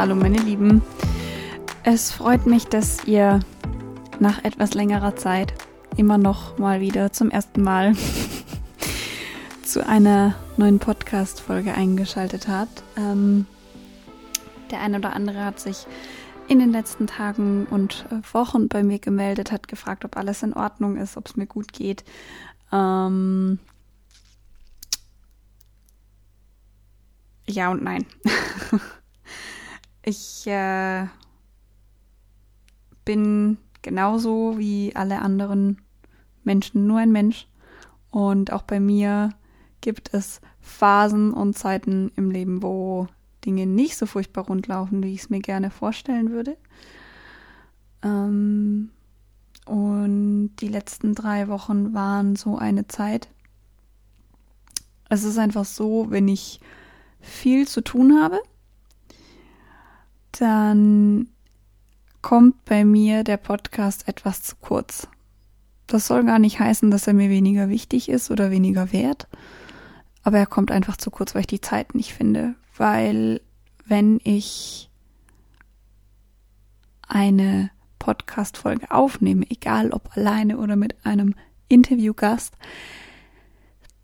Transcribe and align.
Hallo 0.00 0.14
meine 0.14 0.38
Lieben. 0.38 0.80
Es 1.82 2.10
freut 2.10 2.46
mich, 2.46 2.64
dass 2.64 3.04
ihr 3.04 3.40
nach 4.18 4.42
etwas 4.44 4.72
längerer 4.72 5.14
Zeit 5.14 5.52
immer 5.94 6.16
noch 6.16 6.56
mal 6.56 6.80
wieder 6.80 7.12
zum 7.12 7.30
ersten 7.30 7.60
Mal 7.60 7.94
zu 9.62 9.86
einer 9.86 10.36
neuen 10.56 10.78
Podcast-Folge 10.78 11.74
eingeschaltet 11.74 12.48
habt. 12.48 12.82
Ähm, 12.96 13.44
der 14.70 14.80
eine 14.80 14.96
oder 14.96 15.12
andere 15.12 15.44
hat 15.44 15.60
sich 15.60 15.86
in 16.48 16.60
den 16.60 16.72
letzten 16.72 17.06
Tagen 17.06 17.66
und 17.66 18.06
Wochen 18.32 18.68
bei 18.68 18.82
mir 18.82 19.00
gemeldet, 19.00 19.52
hat 19.52 19.68
gefragt, 19.68 20.06
ob 20.06 20.16
alles 20.16 20.42
in 20.42 20.54
Ordnung 20.54 20.96
ist, 20.96 21.18
ob 21.18 21.26
es 21.26 21.36
mir 21.36 21.46
gut 21.46 21.74
geht. 21.74 22.04
Ähm, 22.72 23.58
ja 27.46 27.70
und 27.70 27.82
nein. 27.82 28.06
ich 30.02 30.46
äh, 30.46 31.06
bin 33.04 33.58
genauso 33.82 34.58
wie 34.58 34.94
alle 34.94 35.20
anderen 35.20 35.80
Menschen 36.44 36.86
nur 36.86 36.98
ein 36.98 37.12
Mensch. 37.12 37.46
Und 38.10 38.52
auch 38.52 38.62
bei 38.62 38.80
mir 38.80 39.30
gibt 39.80 40.12
es 40.14 40.40
Phasen 40.60 41.32
und 41.32 41.56
Zeiten 41.56 42.12
im 42.16 42.30
Leben, 42.30 42.62
wo 42.62 43.06
Dinge 43.44 43.66
nicht 43.66 43.96
so 43.96 44.06
furchtbar 44.06 44.46
rund 44.46 44.66
laufen, 44.66 45.02
wie 45.02 45.14
ich 45.14 45.22
es 45.22 45.30
mir 45.30 45.40
gerne 45.40 45.70
vorstellen 45.70 46.30
würde. 46.30 46.56
Ähm, 48.02 48.90
und 49.66 50.56
die 50.56 50.68
letzten 50.68 51.14
drei 51.14 51.48
Wochen 51.48 51.94
waren 51.94 52.36
so 52.36 52.58
eine 52.58 52.88
Zeit. 52.88 53.28
Es 55.08 55.24
ist 55.24 55.38
einfach 55.38 55.64
so, 55.64 56.06
wenn 56.10 56.28
ich 56.28 56.60
viel 57.20 57.66
zu 57.66 57.80
tun 57.80 58.20
habe, 58.20 58.40
dann 60.32 61.28
kommt 62.22 62.64
bei 62.64 62.84
mir 62.84 63.24
der 63.24 63.36
Podcast 63.36 64.08
etwas 64.08 64.42
zu 64.42 64.56
kurz. 64.56 65.08
Das 65.86 66.06
soll 66.06 66.24
gar 66.24 66.38
nicht 66.38 66.60
heißen, 66.60 66.90
dass 66.90 67.06
er 67.06 67.14
mir 67.14 67.30
weniger 67.30 67.68
wichtig 67.68 68.08
ist 68.08 68.30
oder 68.30 68.50
weniger 68.50 68.92
wert, 68.92 69.26
aber 70.22 70.38
er 70.38 70.46
kommt 70.46 70.70
einfach 70.70 70.96
zu 70.96 71.10
kurz, 71.10 71.34
weil 71.34 71.42
ich 71.42 71.46
die 71.46 71.60
Zeit 71.60 71.94
nicht 71.94 72.14
finde. 72.14 72.54
Weil 72.76 73.40
wenn 73.86 74.20
ich 74.22 74.90
eine 77.08 77.70
Podcast-Folge 77.98 78.90
aufnehme, 78.90 79.50
egal 79.50 79.90
ob 79.90 80.16
alleine 80.16 80.58
oder 80.58 80.76
mit 80.76 81.04
einem 81.04 81.34
Interviewgast, 81.68 82.54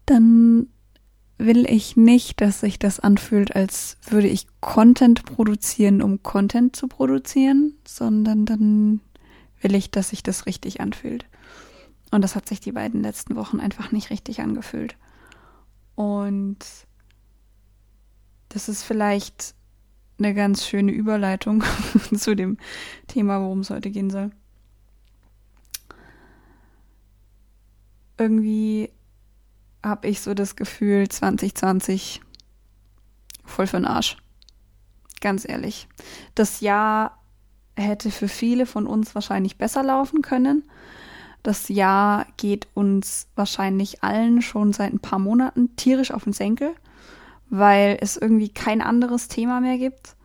dann 0.07 0.69
will 1.39 1.69
ich 1.71 1.97
nicht, 1.97 2.41
dass 2.41 2.61
sich 2.61 2.79
das 2.79 3.01
anfühlt, 3.01 3.55
als 3.55 3.99
würde 4.09 4.29
ich 4.29 4.47
Content 4.61 5.25
produzieren, 5.25 6.01
um 6.01 6.23
Content 6.23 6.75
zu 6.75 6.89
produzieren, 6.89 7.75
sondern 7.87 8.47
dann 8.47 9.01
will 9.61 9.75
ich, 9.75 9.91
dass 9.91 10.11
sich 10.11 10.23
das 10.23 10.47
richtig 10.47 10.81
anfühlt. 10.81 11.27
Und 12.11 12.23
das 12.23 12.37
hat 12.37 12.49
sich 12.49 12.61
die 12.61 12.73
beiden 12.73 13.03
letzten 13.03 13.37
Wochen 13.37 13.61
einfach 13.61 13.93
nicht 13.93 14.11
richtig 14.11 14.41
angefühlt. 14.41 14.97
Und 15.95 16.59
das 18.49 18.69
ist 18.69 18.83
vielleicht 18.85 19.55
eine 20.19 20.33
ganz 20.33 20.67
schöne 20.67 20.93
Überleitung 20.93 21.63
zu 22.17 22.35
dem 22.35 22.57
Thema, 23.07 23.41
worum 23.41 23.61
es 23.61 23.71
heute 23.71 23.91
gehen 23.91 24.11
soll. 24.11 24.31
Irgendwie 28.19 28.91
habe 29.83 30.09
ich 30.09 30.21
so 30.21 30.35
das 30.35 30.57
Gefühl, 30.57 31.09
2020 31.09 32.21
voll 33.45 33.67
für 33.67 33.79
den 33.79 33.87
Arsch. 33.87 34.17
Ganz 35.21 35.49
ehrlich. 35.49 35.89
Das 36.35 36.61
Jahr 36.61 37.23
hätte 37.77 38.11
für 38.11 38.29
viele 38.29 38.67
von 38.67 38.87
uns 38.87 39.15
wahrscheinlich 39.15 39.57
besser 39.57 39.83
laufen 39.83 40.23
können. 40.23 40.65
Das 41.43 41.69
Jahr 41.69 42.27
geht 42.37 42.67
uns 42.75 43.29
wahrscheinlich 43.37 44.03
allen 44.03 44.43
schon 44.43 44.73
seit 44.73 44.93
ein 44.93 44.99
paar 44.99 45.19
Monaten 45.19 45.77
tierisch 45.77 46.11
auf 46.11 46.25
den 46.25 46.33
Senkel, 46.33 46.75
weil 47.49 47.99
es 48.01 48.17
irgendwie 48.17 48.49
kein 48.49 48.83
anderes 48.83 49.29
Thema 49.29 49.61
mehr 49.61 49.79
gibt. 49.79 50.17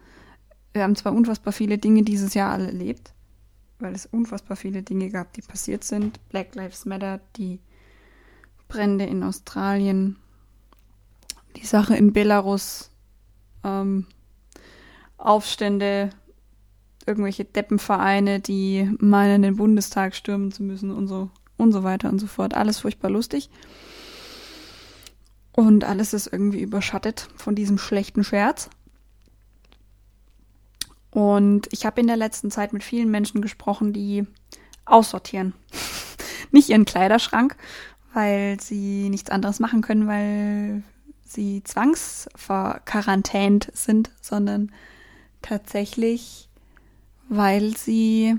Wir 0.74 0.84
haben 0.84 0.96
zwar 0.96 1.14
unfassbar 1.14 1.54
viele 1.54 1.78
Dinge 1.78 2.04
dieses 2.04 2.34
Jahr 2.34 2.52
alle 2.52 2.68
erlebt, 2.68 3.14
weil 3.80 3.94
es 3.94 4.06
unfassbar 4.06 4.58
viele 4.58 4.82
Dinge 4.82 5.10
gab, 5.10 5.34
die 5.34 5.42
passiert 5.42 5.84
sind. 5.84 6.20
Black 6.30 6.56
Lives 6.56 6.86
Matter, 6.86 7.20
die 7.36 7.60
Brände 8.72 9.06
in 9.06 9.22
Australien, 9.24 10.16
die 11.58 11.66
Sache 11.66 11.96
in 11.96 12.14
Belarus, 12.14 12.90
ähm, 13.66 14.08
Aufstände, 15.18 16.12
irgendwelche 17.06 17.44
Deppenvereine, 17.44 18.40
die 18.40 18.90
meinen, 19.00 19.42
den 19.42 19.58
Bundestag 19.58 20.16
stürmen 20.16 20.54
zu 20.54 20.64
müssen 20.64 20.92
und 20.92 21.08
so 21.08 21.30
und 21.58 21.74
so 21.74 21.84
weiter 21.84 22.10
und 22.10 22.20
so 22.20 22.28
fort. 22.28 22.54
Alles 22.54 22.80
furchtbar 22.80 23.12
lustig. 23.12 23.50
Und 25.52 25.84
alles 25.84 26.14
ist 26.14 26.28
irgendwie 26.28 26.62
überschattet 26.62 27.28
von 27.36 27.56
diesem 27.56 27.78
schlechten 27.78 28.24
Scherz. 28.24 28.70
Und 31.12 31.68
ich 31.72 31.86
habe 31.86 32.00
in 32.00 32.08
der 32.08 32.16
letzten 32.16 32.52
Zeit 32.52 32.72
mit 32.72 32.86
vielen 32.86 33.12
Menschen 33.12 33.42
gesprochen, 33.42 33.92
die 33.92 34.26
aussortieren. 34.86 35.54
Nicht 36.52 36.70
ihren 36.70 36.86
Kleiderschrank, 36.86 37.58
weil 38.14 38.60
sie 38.60 39.10
nichts 39.10 39.30
anderes 39.30 39.60
machen 39.60 39.82
können, 39.82 40.08
weil 40.08 40.82
sie 41.24 41.64
zwangsverquarantänt 41.64 43.72
sind, 43.74 44.10
sondern 44.22 44.72
tatsächlich, 45.42 46.50
weil 47.30 47.78
sie 47.78 48.38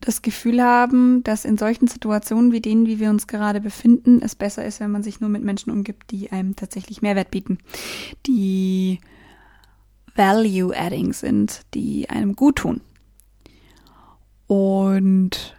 das 0.00 0.22
Gefühl 0.22 0.62
haben, 0.62 1.22
dass 1.24 1.44
in 1.44 1.58
solchen 1.58 1.86
Situationen 1.86 2.52
wie 2.52 2.60
denen, 2.60 2.86
wie 2.86 3.00
wir 3.00 3.10
uns 3.10 3.26
gerade 3.26 3.60
befinden, 3.60 4.20
es 4.22 4.34
besser 4.34 4.64
ist, 4.64 4.80
wenn 4.80 4.90
man 4.90 5.02
sich 5.02 5.20
nur 5.20 5.28
mit 5.28 5.44
Menschen 5.44 5.70
umgibt, 5.70 6.10
die 6.10 6.32
einem 6.32 6.56
tatsächlich 6.56 7.02
Mehrwert 7.02 7.30
bieten, 7.30 7.58
die 8.26 9.00
Value-Adding 10.14 11.12
sind, 11.12 11.62
die 11.74 12.08
einem 12.08 12.34
gut 12.34 12.56
tun. 12.56 12.80
Und 14.46 15.54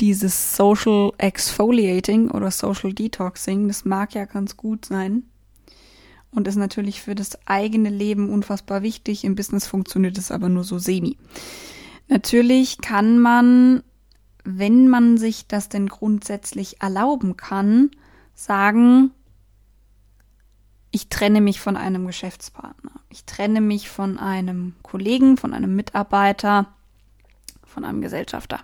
dieses 0.00 0.56
Social 0.56 1.12
Exfoliating 1.18 2.30
oder 2.30 2.50
Social 2.50 2.92
Detoxing, 2.92 3.68
das 3.68 3.84
mag 3.84 4.14
ja 4.14 4.24
ganz 4.24 4.56
gut 4.56 4.86
sein 4.86 5.24
und 6.30 6.46
ist 6.48 6.56
natürlich 6.56 7.02
für 7.02 7.14
das 7.14 7.38
eigene 7.46 7.90
Leben 7.90 8.30
unfassbar 8.30 8.82
wichtig. 8.82 9.24
Im 9.24 9.34
Business 9.34 9.66
funktioniert 9.66 10.16
es 10.18 10.30
aber 10.30 10.48
nur 10.48 10.64
so 10.64 10.78
semi. 10.78 11.16
Natürlich 12.08 12.78
kann 12.80 13.18
man, 13.18 13.82
wenn 14.44 14.88
man 14.88 15.18
sich 15.18 15.46
das 15.46 15.68
denn 15.68 15.88
grundsätzlich 15.88 16.80
erlauben 16.80 17.36
kann, 17.36 17.90
sagen, 18.34 19.10
ich 20.92 21.08
trenne 21.08 21.40
mich 21.40 21.60
von 21.60 21.76
einem 21.76 22.06
Geschäftspartner, 22.06 22.92
ich 23.10 23.24
trenne 23.24 23.60
mich 23.60 23.88
von 23.88 24.18
einem 24.18 24.74
Kollegen, 24.82 25.36
von 25.36 25.54
einem 25.54 25.76
Mitarbeiter, 25.76 26.66
von 27.64 27.84
einem 27.84 28.00
Gesellschafter. 28.00 28.60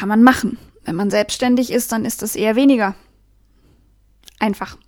Kann 0.00 0.08
man 0.08 0.22
machen. 0.22 0.56
Wenn 0.86 0.96
man 0.96 1.10
selbstständig 1.10 1.70
ist, 1.70 1.92
dann 1.92 2.06
ist 2.06 2.22
das 2.22 2.34
eher 2.34 2.56
weniger. 2.56 2.94
Einfach. 4.38 4.78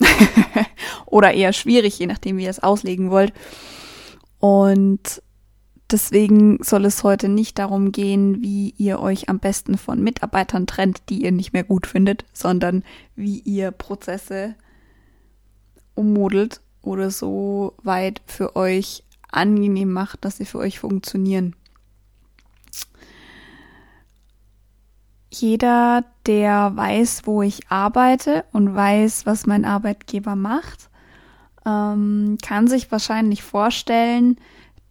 Oder 1.06 1.34
eher 1.34 1.52
schwierig, 1.52 1.98
je 1.98 2.06
nachdem, 2.06 2.38
wie 2.38 2.44
ihr 2.44 2.50
es 2.50 2.62
auslegen 2.62 3.10
wollt. 3.10 3.34
Und 4.38 5.20
deswegen 5.90 6.62
soll 6.62 6.86
es 6.86 7.04
heute 7.04 7.28
nicht 7.28 7.58
darum 7.58 7.92
gehen, 7.92 8.40
wie 8.40 8.72
ihr 8.78 9.00
euch 9.00 9.28
am 9.28 9.38
besten 9.38 9.76
von 9.76 10.02
Mitarbeitern 10.02 10.66
trennt, 10.66 11.02
die 11.10 11.24
ihr 11.24 11.32
nicht 11.32 11.52
mehr 11.52 11.64
gut 11.64 11.86
findet, 11.86 12.24
sondern 12.32 12.82
wie 13.14 13.40
ihr 13.40 13.70
Prozesse 13.70 14.54
ummodelt 15.94 16.62
oder 16.80 17.10
so 17.10 17.74
weit 17.82 18.22
für 18.24 18.56
euch 18.56 19.04
angenehm 19.30 19.92
macht, 19.92 20.24
dass 20.24 20.38
sie 20.38 20.46
für 20.46 20.56
euch 20.56 20.78
funktionieren. 20.78 21.54
Jeder, 25.32 26.04
der 26.26 26.76
weiß, 26.76 27.22
wo 27.24 27.42
ich 27.42 27.70
arbeite 27.70 28.44
und 28.52 28.74
weiß, 28.74 29.26
was 29.26 29.46
mein 29.46 29.64
Arbeitgeber 29.64 30.36
macht, 30.36 30.90
ähm, 31.64 32.38
kann 32.42 32.68
sich 32.68 32.92
wahrscheinlich 32.92 33.42
vorstellen, 33.42 34.36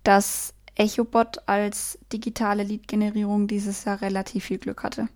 dass 0.03 0.53
EchoBot 0.75 1.47
als 1.47 1.99
digitale 2.11 2.63
Lead-Generierung 2.63 3.47
dieses 3.47 3.85
Jahr 3.85 4.01
relativ 4.01 4.45
viel 4.45 4.57
Glück 4.57 4.83
hatte. 4.83 5.09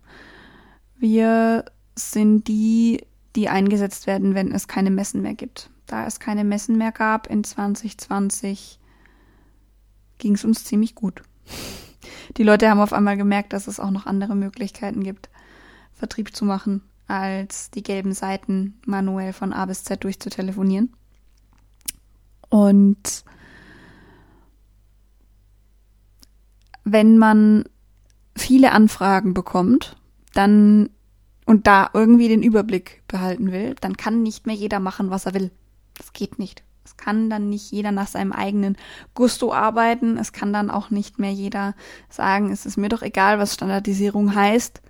Wir 0.97 1.65
sind 1.95 2.47
die, 2.47 3.03
die 3.35 3.49
eingesetzt 3.49 4.05
werden, 4.05 4.35
wenn 4.35 4.51
es 4.51 4.67
keine 4.67 4.91
Messen 4.91 5.21
mehr 5.21 5.33
gibt. 5.33 5.69
Da 5.87 6.05
es 6.05 6.19
keine 6.19 6.43
Messen 6.43 6.77
mehr 6.77 6.91
gab 6.91 7.27
in 7.27 7.43
2020, 7.43 8.79
ging 10.17 10.35
es 10.35 10.45
uns 10.45 10.65
ziemlich 10.65 10.93
gut 10.93 11.21
die 12.37 12.43
Leute 12.43 12.69
haben 12.69 12.79
auf 12.79 12.93
einmal 12.93 13.17
gemerkt, 13.17 13.53
dass 13.53 13.67
es 13.67 13.79
auch 13.79 13.91
noch 13.91 14.05
andere 14.05 14.35
Möglichkeiten 14.35 15.03
gibt, 15.03 15.29
Vertrieb 15.93 16.35
zu 16.35 16.45
machen, 16.45 16.81
als 17.07 17.71
die 17.71 17.83
gelben 17.83 18.13
Seiten 18.13 18.79
manuell 18.85 19.33
von 19.33 19.53
A 19.53 19.65
bis 19.65 19.83
Z 19.83 20.03
durchzutelefonieren. 20.03 20.93
Und 22.49 23.23
wenn 26.83 27.17
man 27.17 27.65
viele 28.37 28.71
Anfragen 28.71 29.33
bekommt, 29.33 29.95
dann 30.33 30.89
und 31.45 31.67
da 31.67 31.89
irgendwie 31.93 32.27
den 32.27 32.43
Überblick 32.43 33.03
behalten 33.07 33.51
will, 33.51 33.75
dann 33.79 33.97
kann 33.97 34.23
nicht 34.23 34.47
mehr 34.47 34.55
jeder 34.55 34.79
machen, 34.79 35.09
was 35.11 35.25
er 35.25 35.33
will. 35.35 35.51
Das 35.97 36.11
geht 36.11 36.39
nicht. 36.39 36.64
Es 36.95 37.03
kann 37.05 37.29
dann 37.29 37.49
nicht 37.49 37.71
jeder 37.71 37.91
nach 37.91 38.07
seinem 38.07 38.31
eigenen 38.31 38.77
Gusto 39.13 39.53
arbeiten. 39.53 40.17
Es 40.17 40.31
kann 40.31 40.53
dann 40.53 40.71
auch 40.71 40.89
nicht 40.89 41.19
mehr 41.19 41.31
jeder 41.31 41.75
sagen, 42.09 42.51
es 42.51 42.65
ist 42.65 42.77
mir 42.77 42.89
doch 42.89 43.01
egal, 43.01 43.37
was 43.37 43.53
Standardisierung 43.53 44.33
heißt. 44.33 44.81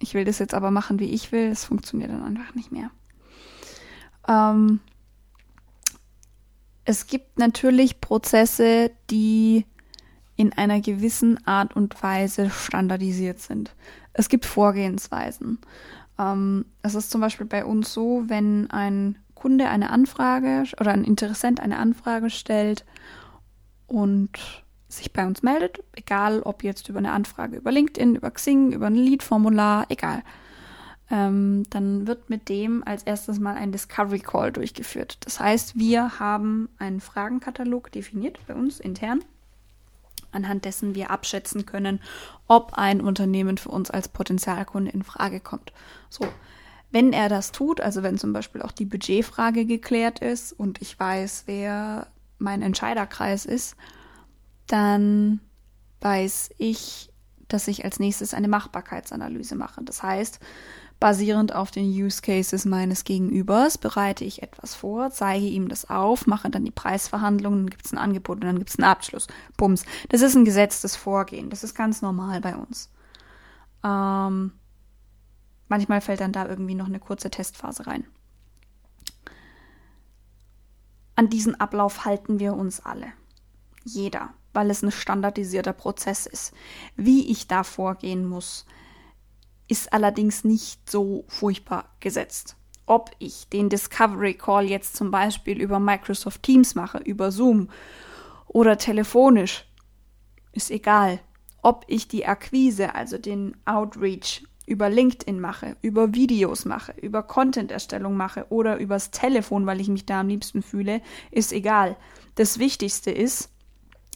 Ich 0.00 0.14
will 0.14 0.24
das 0.24 0.38
jetzt 0.38 0.54
aber 0.54 0.70
machen, 0.70 0.98
wie 0.98 1.10
ich 1.10 1.32
will. 1.32 1.50
Das 1.50 1.64
funktioniert 1.64 2.10
dann 2.10 2.24
einfach 2.24 2.54
nicht 2.54 2.72
mehr. 2.72 2.90
Ähm, 4.26 4.80
es 6.84 7.06
gibt 7.06 7.38
natürlich 7.38 8.00
Prozesse, 8.00 8.90
die 9.10 9.64
in 10.36 10.52
einer 10.52 10.80
gewissen 10.80 11.46
Art 11.46 11.76
und 11.76 12.02
Weise 12.02 12.50
standardisiert 12.50 13.38
sind. 13.38 13.74
Es 14.12 14.28
gibt 14.28 14.44
Vorgehensweisen. 14.44 15.58
Ähm, 16.18 16.66
es 16.82 16.94
ist 16.94 17.10
zum 17.10 17.20
Beispiel 17.20 17.46
bei 17.46 17.64
uns 17.64 17.92
so, 17.92 18.24
wenn 18.26 18.70
ein 18.70 19.18
Kunde 19.44 19.68
eine 19.68 19.90
Anfrage 19.90 20.64
oder 20.80 20.92
ein 20.92 21.04
Interessent 21.04 21.60
eine 21.60 21.76
Anfrage 21.76 22.30
stellt 22.30 22.86
und 23.86 24.30
sich 24.88 25.12
bei 25.12 25.26
uns 25.26 25.42
meldet, 25.42 25.84
egal 25.92 26.40
ob 26.40 26.64
jetzt 26.64 26.88
über 26.88 26.98
eine 26.98 27.12
Anfrage 27.12 27.58
über 27.58 27.70
LinkedIn, 27.70 28.14
über 28.14 28.30
Xing, 28.30 28.72
über 28.72 28.86
ein 28.86 28.94
Lead-Formular, 28.94 29.84
egal. 29.90 30.22
Ähm, 31.10 31.64
dann 31.68 32.06
wird 32.06 32.30
mit 32.30 32.48
dem 32.48 32.82
als 32.86 33.02
erstes 33.02 33.38
mal 33.38 33.54
ein 33.56 33.70
Discovery 33.70 34.20
Call 34.20 34.50
durchgeführt. 34.50 35.18
Das 35.26 35.40
heißt, 35.40 35.78
wir 35.78 36.18
haben 36.18 36.70
einen 36.78 37.02
Fragenkatalog 37.02 37.92
definiert 37.92 38.38
bei 38.46 38.54
uns 38.54 38.80
intern 38.80 39.20
anhand 40.32 40.64
dessen 40.64 40.96
wir 40.96 41.10
abschätzen 41.10 41.64
können, 41.64 42.00
ob 42.48 42.72
ein 42.74 43.02
Unternehmen 43.02 43.56
für 43.56 43.68
uns 43.68 43.88
als 43.88 44.08
Potenzialkunde 44.08 44.90
in 44.90 45.04
Frage 45.04 45.38
kommt. 45.38 45.72
So, 46.08 46.26
wenn 46.94 47.12
er 47.12 47.28
das 47.28 47.50
tut, 47.50 47.80
also 47.80 48.04
wenn 48.04 48.18
zum 48.18 48.32
Beispiel 48.32 48.62
auch 48.62 48.70
die 48.70 48.84
Budgetfrage 48.84 49.66
geklärt 49.66 50.20
ist 50.20 50.52
und 50.52 50.80
ich 50.80 50.98
weiß, 50.98 51.42
wer 51.46 52.06
mein 52.38 52.62
Entscheiderkreis 52.62 53.46
ist, 53.46 53.76
dann 54.68 55.40
weiß 56.00 56.50
ich, 56.56 57.10
dass 57.48 57.66
ich 57.66 57.84
als 57.84 57.98
nächstes 57.98 58.32
eine 58.32 58.46
Machbarkeitsanalyse 58.46 59.56
mache. 59.56 59.82
Das 59.82 60.04
heißt, 60.04 60.38
Basierend 61.00 61.54
auf 61.54 61.70
den 61.70 61.86
Use 61.86 62.22
Cases 62.22 62.64
meines 62.64 63.04
Gegenübers 63.04 63.76
bereite 63.76 64.24
ich 64.24 64.42
etwas 64.42 64.74
vor, 64.74 65.10
zeige 65.10 65.44
ihm 65.44 65.68
das 65.68 65.90
auf, 65.90 66.26
mache 66.26 66.48
dann 66.48 66.64
die 66.64 66.70
Preisverhandlungen, 66.70 67.64
dann 67.64 67.70
gibt 67.70 67.84
es 67.84 67.92
ein 67.92 67.98
Angebot 67.98 68.36
und 68.36 68.44
dann 68.44 68.58
gibt 68.58 68.70
es 68.70 68.78
einen 68.78 68.88
Abschluss. 68.88 69.26
Bums. 69.56 69.84
Das 70.08 70.22
ist 70.22 70.34
ein 70.34 70.44
gesetztes 70.44 70.96
Vorgehen. 70.96 71.50
Das 71.50 71.64
ist 71.64 71.74
ganz 71.74 72.00
normal 72.00 72.40
bei 72.40 72.54
uns. 72.56 72.90
Ähm, 73.84 74.52
manchmal 75.74 76.00
fällt 76.00 76.20
dann 76.20 76.30
da 76.30 76.46
irgendwie 76.46 76.76
noch 76.76 76.86
eine 76.86 77.00
kurze 77.00 77.30
Testphase 77.30 77.88
rein. 77.88 78.06
An 81.16 81.28
diesen 81.28 81.58
Ablauf 81.60 82.04
halten 82.04 82.38
wir 82.38 82.54
uns 82.54 82.78
alle. 82.78 83.08
Jeder, 83.82 84.32
weil 84.52 84.70
es 84.70 84.82
ein 84.82 84.92
standardisierter 84.92 85.72
Prozess 85.72 86.26
ist. 86.26 86.54
Wie 86.94 87.28
ich 87.28 87.48
da 87.48 87.64
vorgehen 87.64 88.24
muss, 88.24 88.66
ist 89.66 89.92
allerdings 89.92 90.44
nicht 90.44 90.88
so 90.88 91.24
furchtbar 91.26 91.88
gesetzt. 91.98 92.54
Ob 92.86 93.10
ich 93.18 93.48
den 93.48 93.68
Discovery 93.68 94.34
Call 94.34 94.66
jetzt 94.66 94.94
zum 94.94 95.10
Beispiel 95.10 95.60
über 95.60 95.80
Microsoft 95.80 96.44
Teams 96.44 96.76
mache, 96.76 96.98
über 96.98 97.32
Zoom 97.32 97.68
oder 98.46 98.78
telefonisch, 98.78 99.66
ist 100.52 100.70
egal. 100.70 101.18
Ob 101.62 101.84
ich 101.88 102.06
die 102.06 102.26
Akquise, 102.26 102.94
also 102.94 103.18
den 103.18 103.56
Outreach 103.64 104.44
über 104.66 104.88
LinkedIn 104.88 105.40
mache, 105.40 105.76
über 105.82 106.14
Videos 106.14 106.64
mache, 106.64 106.94
über 107.00 107.22
Content-Erstellung 107.22 108.16
mache 108.16 108.46
oder 108.48 108.78
übers 108.78 109.10
Telefon, 109.10 109.66
weil 109.66 109.80
ich 109.80 109.88
mich 109.88 110.06
da 110.06 110.20
am 110.20 110.28
liebsten 110.28 110.62
fühle, 110.62 111.00
ist 111.30 111.52
egal. 111.52 111.96
Das 112.34 112.58
Wichtigste 112.58 113.10
ist, 113.10 113.50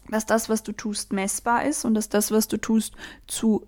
dass 0.09 0.27
das, 0.27 0.49
was 0.49 0.63
du 0.63 0.73
tust, 0.73 1.13
messbar 1.13 1.65
ist 1.65 1.85
und 1.85 1.95
dass 1.95 2.09
das, 2.09 2.31
was 2.31 2.49
du 2.49 2.57
tust, 2.57 2.95
zu 3.27 3.67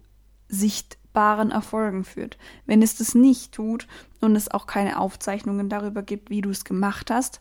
Sicht 0.49 0.99
sichtbaren 1.11 1.51
Erfolgen 1.51 2.05
führt. 2.05 2.39
Wenn 2.67 2.83
es 2.83 2.97
das 2.97 3.15
nicht 3.15 3.53
tut 3.53 3.87
und 4.21 4.37
es 4.37 4.51
auch 4.51 4.67
keine 4.67 4.99
Aufzeichnungen 4.99 5.69
darüber 5.69 6.03
gibt, 6.03 6.31
wie 6.31 6.41
du 6.41 6.51
es 6.51 6.65
gemacht 6.65 7.11
hast, 7.11 7.41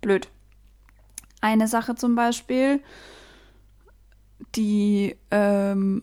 blöd. 0.00 0.28
Eine 1.40 1.68
Sache 1.68 1.94
zum 1.94 2.14
Beispiel, 2.14 2.80
die 4.54 5.16
ähm, 5.30 6.02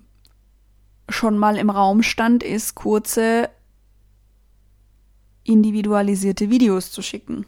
schon 1.10 1.38
mal 1.38 1.58
im 1.58 1.70
Raum 1.70 2.04
stand, 2.04 2.44
ist 2.44 2.76
kurze 2.76 3.50
individualisierte 5.44 6.50
Videos 6.50 6.92
zu 6.92 7.02
schicken. 7.02 7.46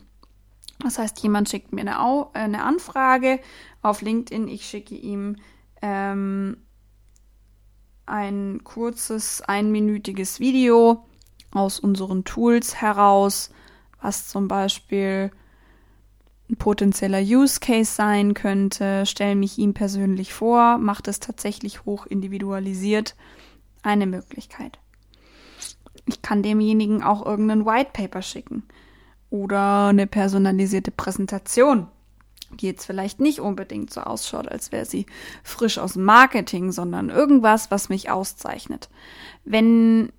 Das 0.80 0.98
heißt, 0.98 1.22
jemand 1.22 1.50
schickt 1.50 1.74
mir 1.74 1.82
eine, 1.82 2.00
Au 2.02 2.32
eine 2.34 2.64
Anfrage 2.64 3.40
auf 3.82 4.02
LinkedIn, 4.02 4.48
ich 4.48 4.66
schicke 4.66 4.96
ihm 4.96 5.36
ähm, 5.82 6.58
ein 8.06 8.64
kurzes, 8.64 9.42
einminütiges 9.42 10.40
Video 10.40 11.06
aus 11.52 11.80
unseren 11.80 12.24
Tools 12.24 12.82
heraus, 12.82 13.52
was 14.02 14.28
zum 14.28 14.48
Beispiel 14.48 15.32
ein 16.50 16.58
potenzieller 16.58 17.22
Use 17.22 17.60
Case 17.60 17.94
sein 17.94 18.34
könnte, 18.34 19.06
stelle 19.06 19.36
mich 19.36 19.58
ihm 19.58 19.74
persönlich 19.74 20.34
vor, 20.34 20.78
macht 20.78 21.08
es 21.08 21.20
tatsächlich 21.20 21.86
hoch 21.86 22.06
individualisiert. 22.06 23.16
Eine 23.84 24.06
Möglichkeit. 24.06 24.80
Ich 26.06 26.22
kann 26.22 26.44
demjenigen 26.44 27.04
auch 27.04 27.26
irgendein 27.26 27.66
White 27.66 27.92
Paper 27.94 28.22
schicken 28.22 28.64
oder 29.30 29.88
eine 29.88 30.08
personalisierte 30.08 30.92
Präsentation 30.92 31.88
die 32.58 32.68
jetzt 32.68 32.86
vielleicht 32.86 33.20
nicht 33.20 33.40
unbedingt 33.40 33.92
so 33.92 34.02
ausschaut, 34.02 34.48
als 34.48 34.72
wäre 34.72 34.86
sie 34.86 35.06
frisch 35.44 35.78
aus 35.78 35.96
Marketing, 35.96 36.72
sondern 36.72 37.10
irgendwas, 37.10 37.72
was 37.72 37.90
mich 37.90 38.10
auszeichnet. 38.10 38.90
Wenn 39.44 40.12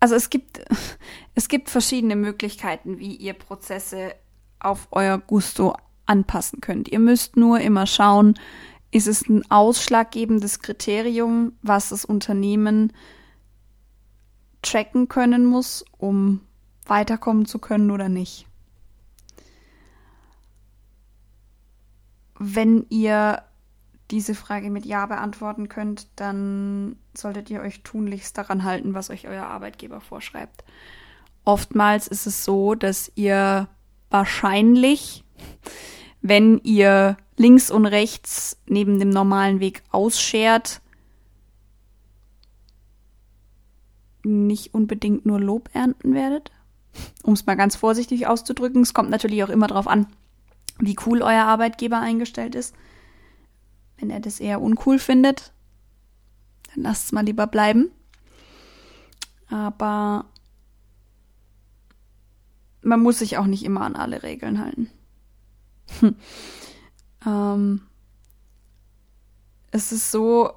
also 0.00 0.14
es 0.14 0.30
gibt 0.30 0.64
es 1.34 1.48
gibt 1.48 1.70
verschiedene 1.70 2.16
Möglichkeiten, 2.16 2.98
wie 2.98 3.14
ihr 3.14 3.34
Prozesse 3.34 4.14
auf 4.60 4.88
euer 4.90 5.18
Gusto 5.18 5.76
anpassen 6.06 6.60
könnt. 6.60 6.88
Ihr 6.88 6.98
müsst 6.98 7.36
nur 7.36 7.60
immer 7.60 7.86
schauen, 7.86 8.34
ist 8.92 9.08
es 9.08 9.28
ein 9.28 9.50
ausschlaggebendes 9.50 10.60
Kriterium, 10.60 11.52
was 11.62 11.88
das 11.88 12.04
Unternehmen 12.04 12.92
tracken 14.60 15.08
können 15.08 15.44
muss, 15.44 15.84
um 15.98 16.40
weiterkommen 16.86 17.46
zu 17.46 17.58
können 17.58 17.90
oder 17.90 18.08
nicht. 18.08 18.46
Wenn 22.38 22.86
ihr 22.90 23.42
diese 24.10 24.34
Frage 24.34 24.70
mit 24.70 24.84
Ja 24.84 25.06
beantworten 25.06 25.68
könnt, 25.68 26.06
dann 26.16 26.96
solltet 27.16 27.48
ihr 27.50 27.60
euch 27.60 27.82
tunlichst 27.82 28.36
daran 28.36 28.62
halten, 28.62 28.94
was 28.94 29.10
euch 29.10 29.26
euer 29.26 29.46
Arbeitgeber 29.46 30.00
vorschreibt. 30.00 30.64
Oftmals 31.44 32.08
ist 32.08 32.26
es 32.26 32.44
so, 32.44 32.74
dass 32.74 33.10
ihr 33.14 33.68
wahrscheinlich, 34.10 35.24
wenn 36.22 36.58
ihr 36.62 37.16
links 37.36 37.70
und 37.70 37.84
rechts 37.84 38.56
neben 38.66 38.98
dem 38.98 39.10
normalen 39.10 39.60
Weg 39.60 39.82
ausschert, 39.90 40.80
nicht 44.24 44.72
unbedingt 44.72 45.26
nur 45.26 45.40
Lob 45.40 45.68
ernten 45.72 46.14
werdet. 46.14 46.52
Um 47.22 47.34
es 47.34 47.46
mal 47.46 47.56
ganz 47.56 47.74
vorsichtig 47.74 48.26
auszudrücken. 48.26 48.82
Es 48.82 48.94
kommt 48.94 49.10
natürlich 49.10 49.42
auch 49.42 49.48
immer 49.48 49.66
darauf 49.66 49.88
an, 49.88 50.06
wie 50.78 50.96
cool 51.06 51.22
euer 51.22 51.44
Arbeitgeber 51.44 51.98
eingestellt 51.98 52.54
ist. 52.54 52.74
Wenn 53.98 54.10
er 54.10 54.20
das 54.20 54.40
eher 54.40 54.60
uncool 54.60 54.98
findet, 54.98 55.52
dann 56.72 56.84
lasst 56.84 57.06
es 57.06 57.12
mal 57.12 57.24
lieber 57.24 57.46
bleiben. 57.46 57.90
Aber 59.48 60.26
man 62.82 63.00
muss 63.00 63.18
sich 63.18 63.38
auch 63.38 63.46
nicht 63.46 63.64
immer 63.64 63.82
an 63.82 63.96
alle 63.96 64.22
Regeln 64.22 64.60
halten. 64.62 64.90
Hm. 66.02 66.16
Ähm, 67.24 67.82
es 69.70 69.92
ist 69.92 70.10
so, 70.10 70.54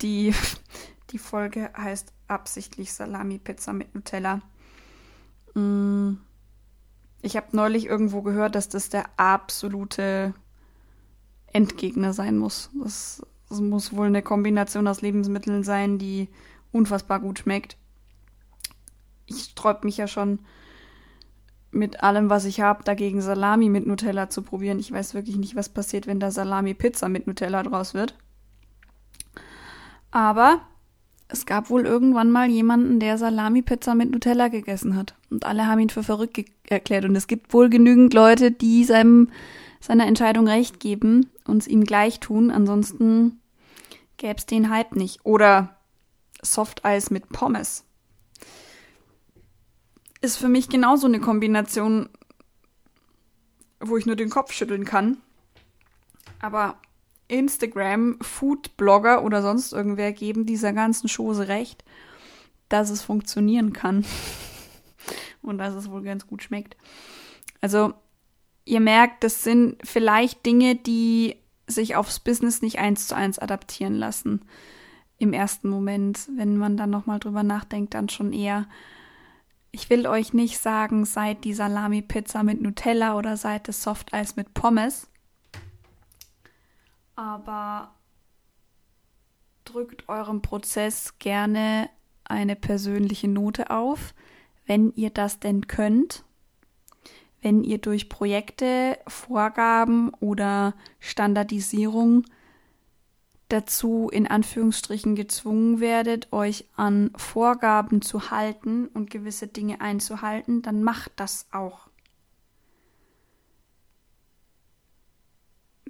die, 0.00 0.34
die 1.10 1.18
Folge 1.18 1.70
heißt 1.76 2.10
absichtlich 2.26 2.90
Salami-Pizza 2.94 3.74
mit 3.74 3.94
Nutella. 3.94 4.40
Mm 5.54 6.14
ich 7.24 7.36
habe 7.36 7.46
neulich 7.52 7.86
irgendwo 7.86 8.20
gehört, 8.20 8.54
dass 8.54 8.68
das 8.68 8.90
der 8.90 9.06
absolute 9.16 10.34
Endgegner 11.46 12.12
sein 12.12 12.36
muss. 12.36 12.68
Das, 12.78 13.22
das 13.48 13.62
muss 13.62 13.96
wohl 13.96 14.08
eine 14.08 14.20
Kombination 14.20 14.86
aus 14.86 15.00
Lebensmitteln 15.00 15.62
sein, 15.62 15.98
die 15.98 16.28
unfassbar 16.70 17.20
gut 17.20 17.38
schmeckt. 17.38 17.78
Ich 19.24 19.44
sträub 19.44 19.84
mich 19.84 19.96
ja 19.96 20.06
schon 20.06 20.40
mit 21.74 22.02
allem, 22.02 22.30
was 22.30 22.44
ich 22.44 22.60
habe, 22.60 22.84
dagegen 22.84 23.20
Salami 23.20 23.68
mit 23.68 23.86
Nutella 23.86 24.30
zu 24.30 24.42
probieren. 24.42 24.78
Ich 24.78 24.92
weiß 24.92 25.14
wirklich 25.14 25.36
nicht, 25.36 25.56
was 25.56 25.68
passiert, 25.68 26.06
wenn 26.06 26.20
da 26.20 26.30
Salami-Pizza 26.30 27.08
mit 27.08 27.26
Nutella 27.26 27.62
draus 27.62 27.94
wird. 27.94 28.14
Aber 30.10 30.60
es 31.28 31.46
gab 31.46 31.70
wohl 31.70 31.86
irgendwann 31.86 32.30
mal 32.30 32.48
jemanden, 32.48 33.00
der 33.00 33.18
Salami-Pizza 33.18 33.94
mit 33.94 34.10
Nutella 34.10 34.48
gegessen 34.48 34.96
hat. 34.96 35.14
Und 35.30 35.44
alle 35.44 35.66
haben 35.66 35.80
ihn 35.80 35.90
für 35.90 36.02
verrückt 36.02 36.44
erklärt. 36.68 37.04
Und 37.04 37.16
es 37.16 37.26
gibt 37.26 37.52
wohl 37.52 37.68
genügend 37.68 38.14
Leute, 38.14 38.50
die 38.50 38.84
seinem, 38.84 39.30
seiner 39.80 40.06
Entscheidung 40.06 40.46
recht 40.46 40.80
geben 40.80 41.30
und 41.46 41.58
es 41.58 41.66
ihm 41.66 41.84
gleich 41.84 42.20
tun. 42.20 42.50
Ansonsten 42.50 43.40
gäbe 44.16 44.36
es 44.36 44.46
den 44.46 44.70
Hype 44.70 44.94
nicht. 44.94 45.20
Oder 45.24 45.76
Softeis 46.42 47.10
mit 47.10 47.30
Pommes. 47.30 47.84
Ist 50.24 50.38
für 50.38 50.48
mich 50.48 50.70
genauso 50.70 51.06
eine 51.06 51.20
Kombination, 51.20 52.08
wo 53.78 53.98
ich 53.98 54.06
nur 54.06 54.16
den 54.16 54.30
Kopf 54.30 54.54
schütteln 54.54 54.86
kann. 54.86 55.18
Aber 56.40 56.78
Instagram, 57.28 58.16
Foodblogger 58.22 59.22
oder 59.22 59.42
sonst 59.42 59.74
irgendwer 59.74 60.12
geben 60.12 60.46
dieser 60.46 60.72
ganzen 60.72 61.10
Chose 61.14 61.48
recht, 61.48 61.84
dass 62.70 62.88
es 62.88 63.02
funktionieren 63.02 63.74
kann. 63.74 64.06
Und 65.42 65.58
dass 65.58 65.74
es 65.74 65.90
wohl 65.90 66.00
ganz 66.00 66.26
gut 66.26 66.42
schmeckt. 66.42 66.78
Also, 67.60 67.92
ihr 68.64 68.80
merkt, 68.80 69.24
das 69.24 69.44
sind 69.44 69.76
vielleicht 69.84 70.46
Dinge, 70.46 70.74
die 70.74 71.36
sich 71.66 71.96
aufs 71.96 72.18
Business 72.18 72.62
nicht 72.62 72.78
eins 72.78 73.08
zu 73.08 73.14
eins 73.14 73.38
adaptieren 73.38 73.96
lassen. 73.96 74.40
Im 75.18 75.34
ersten 75.34 75.68
Moment, 75.68 76.30
wenn 76.34 76.56
man 76.56 76.78
dann 76.78 76.88
nochmal 76.88 77.18
drüber 77.18 77.42
nachdenkt, 77.42 77.92
dann 77.92 78.08
schon 78.08 78.32
eher. 78.32 78.66
Ich 79.74 79.90
will 79.90 80.06
euch 80.06 80.32
nicht 80.32 80.58
sagen, 80.58 81.04
seid 81.04 81.42
die 81.42 81.52
Salami-Pizza 81.52 82.44
mit 82.44 82.62
Nutella 82.62 83.18
oder 83.18 83.36
seid 83.36 83.66
das 83.66 83.82
Softeis 83.82 84.36
mit 84.36 84.54
Pommes. 84.54 85.08
Aber 87.16 87.92
drückt 89.64 90.08
eurem 90.08 90.42
Prozess 90.42 91.18
gerne 91.18 91.90
eine 92.22 92.54
persönliche 92.54 93.26
Note 93.26 93.70
auf, 93.70 94.14
wenn 94.64 94.92
ihr 94.94 95.10
das 95.10 95.40
denn 95.40 95.66
könnt 95.66 96.24
wenn 97.44 97.62
ihr 97.62 97.76
durch 97.76 98.08
Projekte, 98.08 98.98
Vorgaben 99.06 100.08
oder 100.14 100.72
Standardisierung 100.98 102.24
dazu 103.48 104.08
in 104.10 104.26
Anführungsstrichen 104.26 105.14
gezwungen 105.14 105.80
werdet, 105.80 106.32
euch 106.32 106.66
an 106.76 107.10
Vorgaben 107.16 108.02
zu 108.02 108.30
halten 108.30 108.88
und 108.88 109.10
gewisse 109.10 109.46
Dinge 109.46 109.80
einzuhalten, 109.80 110.62
dann 110.62 110.82
macht 110.82 111.12
das 111.16 111.46
auch. 111.52 111.88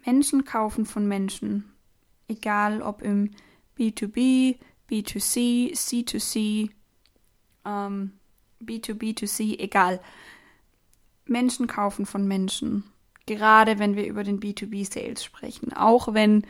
Menschen 0.05 0.45
kaufen 0.45 0.85
von 0.85 1.09
Menschen, 1.09 1.73
egal 2.29 2.83
ob 2.83 3.01
im 3.01 3.31
B2B, 3.79 4.59
B2C, 4.91 5.73
C2C, 5.73 6.71
ähm, 7.65 8.13
B2B2C, 8.63 9.59
egal. 9.59 10.01
Menschen 11.27 11.67
kaufen 11.67 12.05
von 12.05 12.29
Menschen. 12.29 12.85
Gerade 13.27 13.79
wenn 13.79 13.97
wir 13.97 14.07
über 14.07 14.25
den 14.25 14.41
B2B-Sales 14.41 15.25
sprechen. 15.25 15.73
Auch 15.73 16.13
wenn 16.13 16.47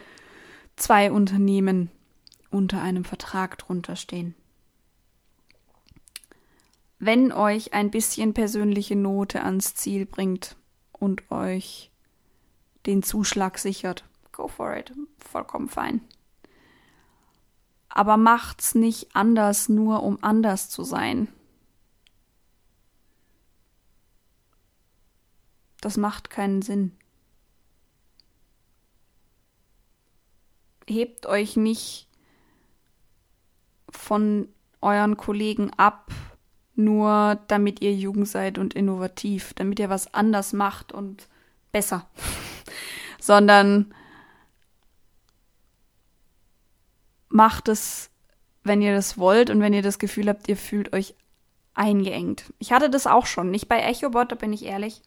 zwei 0.76 1.10
Unternehmen 1.12 1.90
unter 2.50 2.80
einem 2.80 3.04
Vertrag 3.04 3.58
drunter 3.58 3.96
stehen. 3.96 4.34
Wenn 6.98 7.32
euch 7.32 7.74
ein 7.74 7.90
bisschen 7.90 8.32
persönliche 8.34 8.96
Note 8.96 9.42
ans 9.42 9.74
Ziel 9.74 10.06
bringt 10.06 10.56
und 10.92 11.30
euch 11.30 11.90
den 12.86 13.02
Zuschlag 13.02 13.58
sichert, 13.58 14.04
go 14.32 14.48
for 14.48 14.76
it. 14.76 14.92
Vollkommen 15.18 15.68
fein. 15.68 16.00
Aber 17.88 18.16
macht's 18.16 18.74
nicht 18.74 19.14
anders, 19.14 19.68
nur 19.68 20.02
um 20.02 20.18
anders 20.22 20.70
zu 20.70 20.82
sein. 20.82 21.28
Das 25.80 25.96
macht 25.96 26.30
keinen 26.30 26.62
Sinn. 26.62 26.96
Hebt 30.86 31.26
euch 31.26 31.56
nicht 31.56 32.08
von 33.90 34.48
euren 34.80 35.16
Kollegen 35.16 35.70
ab, 35.76 36.10
nur 36.74 37.40
damit 37.48 37.80
ihr 37.80 37.94
jung 37.94 38.24
seid 38.26 38.58
und 38.58 38.74
innovativ, 38.74 39.54
damit 39.54 39.78
ihr 39.78 39.88
was 39.88 40.12
anders 40.12 40.52
macht 40.52 40.92
und 40.92 41.28
besser, 41.72 42.08
sondern 43.20 43.94
macht 47.28 47.68
es, 47.68 48.10
wenn 48.62 48.82
ihr 48.82 48.94
das 48.94 49.18
wollt 49.18 49.50
und 49.50 49.60
wenn 49.60 49.72
ihr 49.72 49.82
das 49.82 49.98
Gefühl 49.98 50.28
habt, 50.28 50.48
ihr 50.48 50.56
fühlt 50.56 50.92
euch 50.92 51.14
eingeengt. 51.74 52.52
Ich 52.58 52.72
hatte 52.72 52.90
das 52.90 53.06
auch 53.06 53.26
schon, 53.26 53.50
nicht 53.50 53.68
bei 53.68 53.80
EchoBot, 53.80 54.32
da 54.32 54.36
bin 54.36 54.52
ich 54.52 54.64
ehrlich 54.64 55.02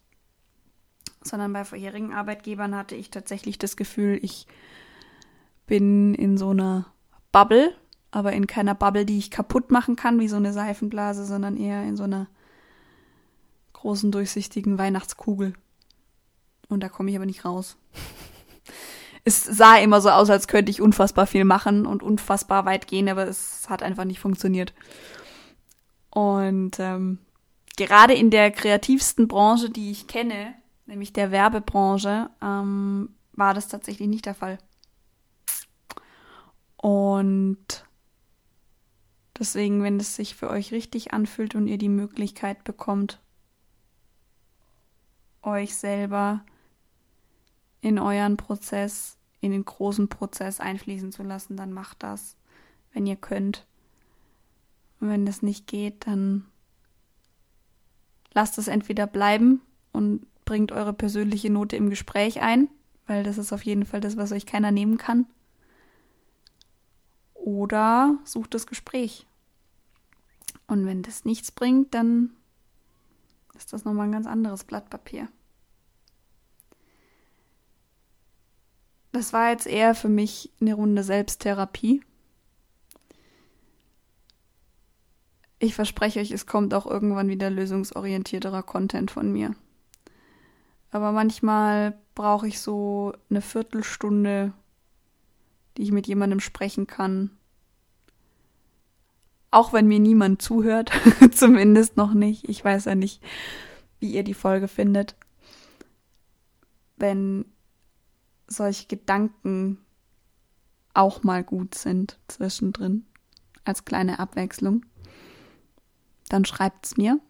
sondern 1.22 1.52
bei 1.52 1.64
vorherigen 1.64 2.12
Arbeitgebern 2.12 2.74
hatte 2.74 2.94
ich 2.94 3.10
tatsächlich 3.10 3.58
das 3.58 3.76
Gefühl, 3.76 4.18
ich 4.22 4.46
bin 5.68 6.14
in 6.14 6.36
so 6.36 6.50
einer 6.50 6.86
Bubble, 7.30 7.72
aber 8.10 8.32
in 8.32 8.48
keiner 8.48 8.74
Bubble, 8.74 9.06
die 9.06 9.18
ich 9.18 9.30
kaputt 9.30 9.70
machen 9.70 9.94
kann, 9.94 10.18
wie 10.18 10.28
so 10.28 10.36
eine 10.36 10.52
Seifenblase, 10.52 11.24
sondern 11.24 11.56
eher 11.56 11.84
in 11.84 11.96
so 11.96 12.02
einer 12.02 12.26
großen, 13.74 14.10
durchsichtigen 14.10 14.78
Weihnachtskugel. 14.78 15.52
Und 16.68 16.82
da 16.82 16.88
komme 16.88 17.10
ich 17.10 17.16
aber 17.16 17.26
nicht 17.26 17.44
raus. 17.44 17.76
es 19.24 19.44
sah 19.44 19.76
immer 19.76 20.00
so 20.00 20.10
aus, 20.10 20.30
als 20.30 20.48
könnte 20.48 20.70
ich 20.70 20.82
unfassbar 20.82 21.26
viel 21.26 21.44
machen 21.44 21.86
und 21.86 22.02
unfassbar 22.02 22.64
weit 22.64 22.88
gehen, 22.88 23.08
aber 23.08 23.28
es 23.28 23.68
hat 23.70 23.82
einfach 23.82 24.04
nicht 24.04 24.20
funktioniert. 24.20 24.74
Und 26.10 26.80
ähm, 26.80 27.18
gerade 27.76 28.14
in 28.14 28.30
der 28.30 28.50
kreativsten 28.50 29.28
Branche, 29.28 29.70
die 29.70 29.90
ich 29.90 30.06
kenne, 30.08 30.54
nämlich 30.86 31.12
der 31.12 31.30
Werbebranche, 31.30 32.30
ähm, 32.42 33.10
war 33.32 33.54
das 33.54 33.68
tatsächlich 33.68 34.08
nicht 34.08 34.26
der 34.26 34.34
Fall. 34.34 34.58
Und 36.78 37.84
deswegen, 39.38 39.82
wenn 39.82 39.98
es 39.98 40.16
sich 40.16 40.36
für 40.36 40.48
euch 40.48 40.72
richtig 40.72 41.12
anfühlt 41.12 41.54
und 41.54 41.66
ihr 41.66 41.78
die 41.78 41.88
Möglichkeit 41.88 42.64
bekommt, 42.64 43.20
euch 45.42 45.74
selber 45.74 46.44
in 47.80 47.98
euren 47.98 48.36
Prozess, 48.36 49.16
in 49.40 49.52
den 49.52 49.64
großen 49.64 50.08
Prozess 50.08 50.60
einfließen 50.60 51.12
zu 51.12 51.22
lassen, 51.22 51.56
dann 51.56 51.72
macht 51.72 52.02
das, 52.02 52.36
wenn 52.92 53.06
ihr 53.06 53.16
könnt. 53.16 53.66
Und 55.00 55.08
wenn 55.10 55.26
das 55.26 55.42
nicht 55.42 55.66
geht, 55.66 56.06
dann 56.06 56.44
lasst 58.32 58.58
es 58.58 58.68
entweder 58.68 59.06
bleiben 59.06 59.60
und 59.92 60.26
bringt 60.44 60.72
eure 60.72 60.92
persönliche 60.92 61.50
Note 61.50 61.76
im 61.76 61.90
Gespräch 61.90 62.40
ein, 62.40 62.68
weil 63.06 63.22
das 63.22 63.38
ist 63.38 63.52
auf 63.52 63.64
jeden 63.64 63.84
Fall 63.84 64.00
das, 64.00 64.16
was 64.16 64.32
euch 64.32 64.46
keiner 64.46 64.70
nehmen 64.70 64.96
kann. 64.96 65.26
Oder 67.48 68.18
sucht 68.24 68.52
das 68.52 68.66
Gespräch. 68.66 69.26
Und 70.66 70.84
wenn 70.84 71.00
das 71.00 71.24
nichts 71.24 71.50
bringt, 71.50 71.94
dann 71.94 72.36
ist 73.56 73.72
das 73.72 73.86
nochmal 73.86 74.06
ein 74.06 74.12
ganz 74.12 74.26
anderes 74.26 74.64
Blatt 74.64 74.90
Papier. 74.90 75.28
Das 79.12 79.32
war 79.32 79.48
jetzt 79.48 79.66
eher 79.66 79.94
für 79.94 80.10
mich 80.10 80.52
eine 80.60 80.74
Runde 80.74 81.02
Selbsttherapie. 81.02 82.02
Ich 85.58 85.74
verspreche 85.74 86.20
euch, 86.20 86.30
es 86.32 86.44
kommt 86.44 86.74
auch 86.74 86.84
irgendwann 86.84 87.28
wieder 87.28 87.48
lösungsorientierterer 87.48 88.62
Content 88.62 89.10
von 89.10 89.32
mir. 89.32 89.54
Aber 90.90 91.12
manchmal 91.12 91.98
brauche 92.14 92.46
ich 92.46 92.60
so 92.60 93.14
eine 93.30 93.40
Viertelstunde, 93.40 94.52
die 95.78 95.82
ich 95.84 95.92
mit 95.92 96.06
jemandem 96.06 96.40
sprechen 96.40 96.86
kann. 96.86 97.30
Auch 99.50 99.72
wenn 99.72 99.86
mir 99.86 99.98
niemand 99.98 100.42
zuhört, 100.42 100.90
zumindest 101.32 101.96
noch 101.96 102.12
nicht. 102.12 102.48
Ich 102.48 102.64
weiß 102.64 102.86
ja 102.86 102.94
nicht, 102.94 103.22
wie 103.98 104.12
ihr 104.12 104.24
die 104.24 104.34
Folge 104.34 104.68
findet. 104.68 105.16
Wenn 106.96 107.46
solche 108.46 108.86
Gedanken 108.86 109.78
auch 110.94 111.22
mal 111.22 111.44
gut 111.44 111.74
sind 111.74 112.18
zwischendrin, 112.28 113.06
als 113.64 113.84
kleine 113.84 114.18
Abwechslung, 114.18 114.84
dann 116.28 116.44
schreibt's 116.44 116.96
mir. 116.96 117.20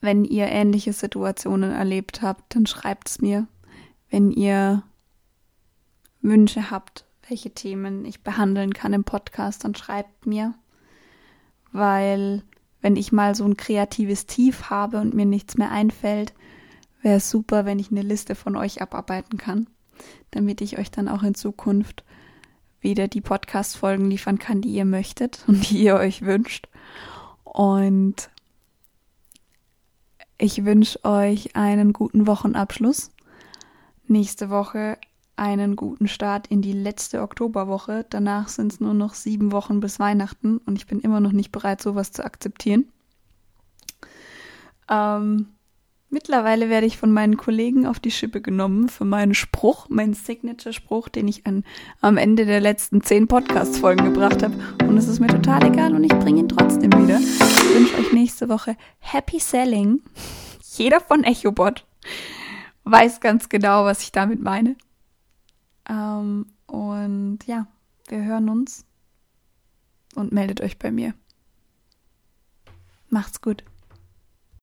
Wenn 0.00 0.24
ihr 0.24 0.46
ähnliche 0.46 0.92
Situationen 0.92 1.72
erlebt 1.72 2.22
habt, 2.22 2.54
dann 2.54 2.66
schreibt 2.66 3.08
es 3.08 3.20
mir. 3.20 3.46
Wenn 4.10 4.30
ihr 4.30 4.82
Wünsche 6.20 6.70
habt, 6.70 7.04
welche 7.28 7.50
Themen 7.50 8.04
ich 8.04 8.22
behandeln 8.22 8.72
kann 8.72 8.92
im 8.92 9.04
Podcast, 9.04 9.64
dann 9.64 9.74
schreibt 9.74 10.26
mir. 10.26 10.54
Weil 11.72 12.42
wenn 12.80 12.96
ich 12.96 13.12
mal 13.12 13.34
so 13.34 13.44
ein 13.44 13.56
kreatives 13.56 14.26
Tief 14.26 14.70
habe 14.70 15.00
und 15.00 15.14
mir 15.14 15.26
nichts 15.26 15.56
mehr 15.56 15.70
einfällt, 15.70 16.32
wäre 17.02 17.16
es 17.16 17.30
super, 17.30 17.64
wenn 17.64 17.78
ich 17.78 17.90
eine 17.90 18.02
Liste 18.02 18.34
von 18.34 18.56
euch 18.56 18.80
abarbeiten 18.80 19.38
kann, 19.38 19.68
damit 20.30 20.60
ich 20.60 20.78
euch 20.78 20.90
dann 20.90 21.08
auch 21.08 21.22
in 21.22 21.34
Zukunft 21.34 22.04
wieder 22.80 23.08
die 23.08 23.20
Podcast-Folgen 23.20 24.10
liefern 24.10 24.38
kann, 24.38 24.60
die 24.60 24.70
ihr 24.70 24.84
möchtet 24.84 25.44
und 25.46 25.70
die 25.70 25.82
ihr 25.82 25.96
euch 25.96 26.22
wünscht. 26.22 26.68
Und 27.44 28.30
ich 30.38 30.64
wünsche 30.64 31.04
euch 31.04 31.56
einen 31.56 31.92
guten 31.92 32.26
Wochenabschluss. 32.26 33.10
Nächste 34.06 34.50
Woche 34.50 34.96
einen 35.38 35.76
guten 35.76 36.08
Start 36.08 36.46
in 36.48 36.62
die 36.62 36.72
letzte 36.72 37.22
Oktoberwoche. 37.22 38.06
Danach 38.10 38.48
sind 38.48 38.72
es 38.72 38.80
nur 38.80 38.94
noch 38.94 39.14
sieben 39.14 39.52
Wochen 39.52 39.80
bis 39.80 39.98
Weihnachten 39.98 40.58
und 40.58 40.76
ich 40.76 40.86
bin 40.86 41.00
immer 41.00 41.20
noch 41.20 41.32
nicht 41.32 41.52
bereit, 41.52 41.80
sowas 41.80 42.12
zu 42.12 42.24
akzeptieren. 42.24 42.88
Ähm, 44.90 45.48
mittlerweile 46.10 46.68
werde 46.68 46.86
ich 46.86 46.96
von 46.96 47.12
meinen 47.12 47.36
Kollegen 47.36 47.86
auf 47.86 48.00
die 48.00 48.10
Schippe 48.10 48.40
genommen 48.40 48.88
für 48.88 49.04
meinen 49.04 49.34
Spruch, 49.34 49.88
meinen 49.88 50.14
Signature-Spruch, 50.14 51.08
den 51.08 51.28
ich 51.28 51.46
an, 51.46 51.64
am 52.00 52.16
Ende 52.16 52.46
der 52.46 52.60
letzten 52.60 53.02
zehn 53.02 53.28
Podcast-Folgen 53.28 54.04
gebracht 54.04 54.42
habe. 54.42 54.54
Und 54.84 54.96
es 54.96 55.08
ist 55.08 55.20
mir 55.20 55.28
total 55.28 55.66
egal 55.66 55.94
und 55.94 56.04
ich 56.04 56.14
bringe 56.18 56.40
ihn 56.40 56.48
trotzdem 56.48 56.92
wieder. 56.92 57.20
Ich 57.20 57.74
wünsche 57.74 57.96
euch 57.98 58.12
nächste 58.12 58.48
Woche 58.48 58.76
Happy 58.98 59.38
Selling. 59.38 60.02
Jeder 60.76 61.00
von 61.00 61.24
EchoBot 61.24 61.84
weiß 62.84 63.20
ganz 63.20 63.48
genau, 63.48 63.84
was 63.84 64.02
ich 64.02 64.12
damit 64.12 64.42
meine. 64.42 64.76
Ähm, 65.88 66.46
und 66.66 67.38
ja, 67.46 67.66
wir 68.08 68.24
hören 68.24 68.48
uns 68.48 68.84
und 70.14 70.32
meldet 70.32 70.60
euch 70.60 70.78
bei 70.78 70.90
mir. 70.90 71.14
Macht's 73.08 73.40
gut. 73.40 73.64